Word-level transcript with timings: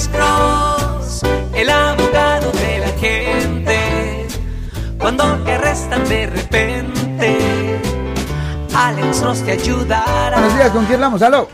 Alex 0.00 0.08
Cross, 0.16 1.22
el 1.54 1.68
abogado 1.68 2.50
de 2.52 2.78
la 2.78 2.88
gente. 2.98 4.26
Cuando 4.98 5.24
te 5.44 5.52
arrestan 5.52 6.08
de 6.08 6.26
repente, 6.26 7.36
Alex 8.74 9.20
Cross 9.20 9.42
te 9.44 9.52
ayudará. 9.52 10.38
Buenos 10.38 10.54
días, 10.56 10.70
¿con 10.70 10.84
quién 10.86 10.94
hablamos? 10.94 11.20
¿Aló? 11.20 11.48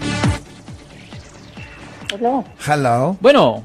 Hello. 2.14 2.44
Hello. 2.64 3.16
Bueno, 3.20 3.64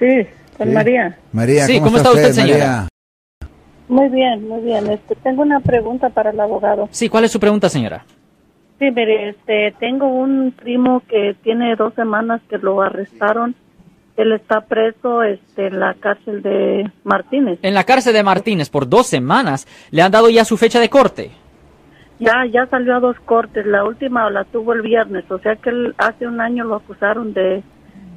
Sí, 0.00 0.26
con 0.58 0.66
Sí. 0.66 0.74
María. 0.74 1.16
María, 1.32 1.66
Sí, 1.66 1.74
¿cómo, 1.74 1.84
¿cómo 1.84 1.96
está 1.98 2.10
usted, 2.10 2.32
señora? 2.32 2.58
María? 2.58 2.88
Muy 3.88 4.08
bien, 4.08 4.48
muy 4.48 4.60
bien. 4.62 4.90
Este, 4.90 5.14
tengo 5.14 5.42
una 5.42 5.60
pregunta 5.60 6.08
para 6.10 6.30
el 6.30 6.40
abogado. 6.40 6.88
sí, 6.90 7.08
¿cuál 7.08 7.22
es 7.26 7.30
su 7.30 7.38
pregunta, 7.38 7.68
señora? 7.68 8.04
Sí, 8.80 8.90
mire, 8.90 9.28
este, 9.28 9.72
tengo 9.78 10.08
un 10.08 10.50
primo 10.50 11.00
que 11.08 11.36
tiene 11.44 11.76
dos 11.76 11.94
semanas 11.94 12.40
que 12.50 12.58
lo 12.58 12.82
arrestaron. 12.82 13.54
Él 14.20 14.32
está 14.32 14.60
preso 14.62 15.22
este, 15.22 15.66
en 15.68 15.80
la 15.80 15.94
cárcel 15.94 16.42
de 16.42 16.90
Martínez. 17.04 17.58
En 17.62 17.74
la 17.74 17.84
cárcel 17.84 18.12
de 18.12 18.22
Martínez 18.22 18.68
por 18.70 18.88
dos 18.88 19.06
semanas 19.06 19.66
le 19.90 20.02
han 20.02 20.12
dado 20.12 20.28
ya 20.30 20.44
su 20.44 20.56
fecha 20.56 20.80
de 20.80 20.88
corte. 20.88 21.30
Ya, 22.18 22.44
ya 22.52 22.66
salió 22.66 22.96
a 22.96 23.00
dos 23.00 23.16
cortes. 23.24 23.64
La 23.66 23.84
última 23.84 24.28
la 24.30 24.44
tuvo 24.44 24.72
el 24.74 24.82
viernes. 24.82 25.24
O 25.30 25.38
sea 25.38 25.56
que 25.56 25.70
él, 25.70 25.94
hace 25.98 26.26
un 26.26 26.40
año 26.40 26.64
lo 26.64 26.74
acusaron 26.76 27.32
de, 27.32 27.62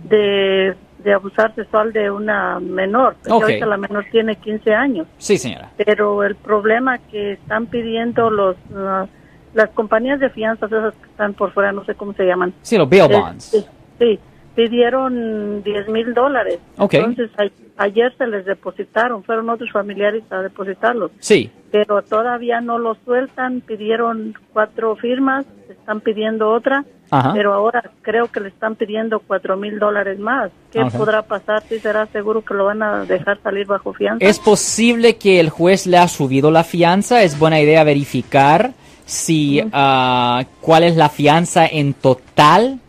de, 0.10 0.76
de 1.04 1.14
abusar 1.14 1.56
sexual 1.56 1.94
de 1.94 2.12
una 2.12 2.60
menor. 2.60 3.16
Porque 3.24 3.32
Ok. 3.34 3.42
ahorita 3.44 3.66
la 3.66 3.78
menor 3.78 4.06
tiene 4.12 4.36
15 4.36 4.74
años. 4.74 5.08
Sí, 5.18 5.38
señora. 5.38 5.72
pero 5.78 6.24
el 6.24 6.36
problema 6.36 6.98
que 6.98 7.34
están 7.34 7.68
pidiendo 7.68 8.30
los 8.30 8.58
ah, 8.76 9.06
las 9.54 9.70
compañías 9.70 10.20
de 10.20 10.30
fianzas 10.32 10.72
esas 10.72 10.96
que 10.96 11.06
están 11.12 11.34
por 11.36 11.52
fuera 11.54 11.72
no 11.72 11.86
sé 11.86 11.94
cómo 11.94 12.14
se 12.14 12.26
llaman 12.26 12.54
Sí, 12.64 12.76
los 12.78 12.90
bail 12.90 13.08
bonds. 13.08 13.54
Este, 13.54 13.70
sí 14.00 14.20
pidieron 14.56 15.64
10 15.64 15.88
mil 15.90 16.14
dólares 16.14 16.60
Ok. 16.78 16.94
entonces 16.96 17.30
a- 17.38 17.84
ayer 17.84 18.14
se 18.18 18.28
les 18.28 18.46
depositaron 18.46 19.24
fueron 19.24 19.50
otros 19.50 19.72
familiares 19.72 20.24
a 20.30 20.38
depositarlos 20.42 21.12
Sí. 21.20 21.50
pero 21.72 22.02
todavía 22.02 22.62
no 22.62 22.78
los 22.78 22.98
sueltan 23.06 23.62
pidieron 23.62 24.36
cuatro 24.52 24.96
firmas 24.96 25.46
están 25.70 26.02
pidiendo 26.02 26.50
otra 26.52 26.86
Ajá. 27.10 27.32
pero 27.34 27.54
ahora 27.54 27.84
creo 28.02 28.28
que 28.32 28.40
le 28.40 28.50
están 28.50 28.76
pidiendo 28.76 29.20
cuatro 29.20 29.58
mil 29.58 29.80
dólares 29.80 30.20
más 30.20 30.52
¿qué 30.72 30.82
Ok. 30.82 30.92
podrá 30.94 31.22
pasar? 31.24 31.62
¿Sí 31.70 31.80
será 31.80 32.06
seguro 32.08 32.44
que 32.44 32.54
lo 32.54 32.66
van 32.66 32.82
a 32.84 33.06
dejar 33.06 33.40
salir 33.44 33.68
bajo 33.68 33.94
fianza? 33.94 34.26
Es 34.26 34.40
posible 34.40 35.18
que 35.18 35.40
el 35.40 35.50
juez 35.50 35.86
le 35.86 35.98
ha 36.00 36.08
subido 36.08 36.50
la 36.50 36.64
fianza. 36.64 37.22
Es 37.22 37.38
buena 37.38 37.60
idea 37.62 37.84
verificar 37.84 38.72
si 39.06 39.62
ah, 39.72 40.44
cuál 40.62 40.84
es 40.84 40.96
la 40.96 41.10
fianza 41.10 41.68
en 41.68 41.94
total. 41.94 42.80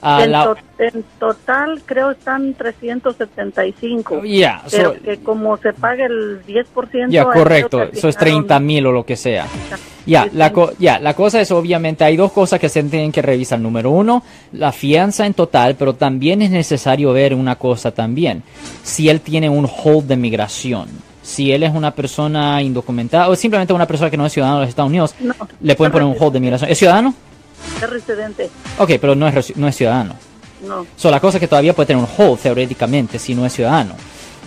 Ah, 0.00 0.22
en, 0.24 0.32
la- 0.32 0.44
to- 0.44 0.56
en 0.78 1.04
total 1.18 1.82
creo 1.84 2.12
están 2.12 2.54
375. 2.54 4.22
Ya, 4.24 4.62
pero 4.70 4.94
so- 4.94 5.00
que 5.02 5.16
como 5.18 5.56
se 5.56 5.72
paga 5.72 6.06
el 6.06 6.40
10%. 6.46 7.10
Ya, 7.10 7.24
correcto. 7.24 7.82
Eso 7.82 8.08
es 8.08 8.16
asignaron- 8.16 8.18
30 8.46 8.60
mil 8.60 8.86
o 8.86 8.92
lo 8.92 9.04
que 9.04 9.16
sea. 9.16 9.46
Ya, 10.06 10.26
la, 10.32 10.52
co- 10.52 10.72
ya, 10.78 10.98
la 11.00 11.14
cosa 11.14 11.40
es 11.40 11.50
obviamente 11.50 12.04
hay 12.04 12.16
dos 12.16 12.32
cosas 12.32 12.58
que 12.60 12.68
se 12.68 12.82
tienen 12.84 13.12
que 13.12 13.22
revisar. 13.22 13.58
Número 13.60 13.90
uno, 13.90 14.22
la 14.52 14.72
fianza 14.72 15.26
en 15.26 15.34
total, 15.34 15.74
pero 15.74 15.94
también 15.94 16.42
es 16.42 16.50
necesario 16.50 17.12
ver 17.12 17.34
una 17.34 17.56
cosa 17.56 17.90
también. 17.90 18.42
Si 18.82 19.08
él 19.08 19.20
tiene 19.20 19.50
un 19.50 19.68
hold 19.84 20.06
de 20.06 20.16
migración. 20.16 20.88
Si 21.22 21.52
él 21.52 21.62
es 21.62 21.74
una 21.74 21.90
persona 21.90 22.62
indocumentada 22.62 23.28
o 23.28 23.36
simplemente 23.36 23.74
una 23.74 23.86
persona 23.86 24.10
que 24.10 24.16
no 24.16 24.24
es 24.24 24.32
ciudadano 24.32 24.60
de 24.60 24.62
los 24.62 24.68
Estados 24.70 24.88
Unidos, 24.88 25.14
No, 25.20 25.34
le 25.60 25.74
pueden 25.74 25.92
poner 25.92 26.08
un 26.08 26.16
hold 26.18 26.32
de 26.32 26.40
migración. 26.40 26.70
¿Es 26.70 26.78
ciudadano? 26.78 27.12
Es 27.82 27.90
residente. 27.90 28.50
Ok, 28.78 28.92
pero 29.00 29.14
no 29.14 29.28
es, 29.28 29.56
no 29.56 29.68
es 29.68 29.76
ciudadano. 29.76 30.14
No. 30.66 30.86
So, 30.96 31.10
la 31.10 31.20
cosa 31.20 31.36
es 31.38 31.40
que 31.40 31.48
todavía 31.48 31.72
puede 31.74 31.86
tener 31.86 32.02
un 32.02 32.08
hold 32.18 32.40
teóricamente 32.40 33.18
si 33.18 33.34
no 33.34 33.46
es 33.46 33.52
ciudadano. 33.52 33.94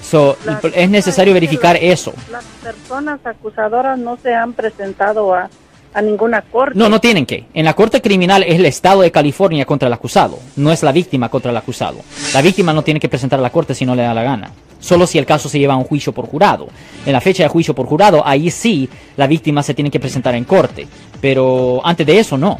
So, 0.03 0.35
es 0.73 0.89
necesario 0.89 1.33
verificar 1.33 1.75
la- 1.75 1.81
eso. 1.81 2.13
Las 2.31 2.43
personas 2.61 3.19
acusadoras 3.23 3.97
no 3.97 4.17
se 4.21 4.33
han 4.33 4.51
presentado 4.53 5.33
a, 5.33 5.49
a 5.93 6.01
ninguna 6.01 6.41
corte. 6.41 6.77
No, 6.77 6.89
no 6.89 6.99
tienen 6.99 7.25
que. 7.25 7.45
En 7.53 7.63
la 7.65 7.73
corte 7.75 8.01
criminal 8.01 8.43
es 8.43 8.55
el 8.55 8.65
Estado 8.65 9.01
de 9.01 9.11
California 9.11 9.63
contra 9.65 9.87
el 9.87 9.93
acusado, 9.93 10.39
no 10.57 10.71
es 10.71 10.83
la 10.83 10.91
víctima 10.91 11.29
contra 11.29 11.51
el 11.51 11.57
acusado. 11.57 11.99
La 12.33 12.41
víctima 12.41 12.73
no 12.73 12.81
tiene 12.83 12.99
que 12.99 13.07
presentar 13.09 13.39
a 13.39 13.43
la 13.43 13.51
corte 13.51 13.73
si 13.75 13.85
no 13.85 13.95
le 13.95 14.01
da 14.03 14.13
la 14.13 14.23
gana. 14.23 14.51
Solo 14.79 15.05
si 15.05 15.19
el 15.19 15.27
caso 15.27 15.47
se 15.47 15.59
lleva 15.59 15.75
a 15.75 15.77
un 15.77 15.83
juicio 15.83 16.11
por 16.11 16.25
jurado. 16.25 16.67
En 17.05 17.13
la 17.13 17.21
fecha 17.21 17.43
de 17.43 17.49
juicio 17.49 17.75
por 17.75 17.85
jurado, 17.85 18.23
ahí 18.25 18.49
sí 18.49 18.89
la 19.15 19.27
víctima 19.27 19.61
se 19.61 19.75
tiene 19.75 19.91
que 19.91 19.99
presentar 19.99 20.33
en 20.33 20.43
corte. 20.43 20.87
Pero 21.21 21.79
antes 21.85 22.05
de 22.07 22.17
eso, 22.19 22.37
no. 22.37 22.59